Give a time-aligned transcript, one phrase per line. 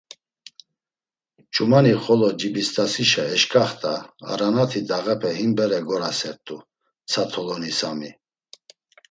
[1.53, 3.93] Ç̌umani xolo Cibist̆asişa eşǩaxt̆a
[4.29, 8.09] aranat̆i dağepe him bere gorasert̆u, mtsa toloni Sami.